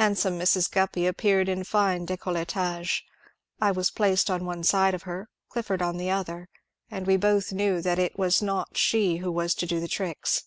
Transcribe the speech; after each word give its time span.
Handsome 0.00 0.38
Mrs. 0.40 0.70
Ghippy 0.72 1.06
appeared 1.06 1.46
in 1.46 1.62
fine 1.62 2.06
d^colletage; 2.06 3.02
I 3.60 3.70
was 3.70 3.90
placed 3.90 4.30
on 4.30 4.46
one 4.46 4.64
side 4.64 4.94
of 4.94 5.02
her, 5.02 5.28
Clifford 5.50 5.82
on 5.82 5.98
the 5.98 6.08
other; 6.10 6.48
and 6.90 7.06
we 7.06 7.18
both 7.18 7.52
knew 7.52 7.82
that 7.82 7.98
it 7.98 8.18
was 8.18 8.40
not 8.40 8.78
she 8.78 9.18
who 9.18 9.30
was 9.30 9.54
to 9.56 9.66
do 9.66 9.78
the 9.78 9.86
tricks. 9.86 10.44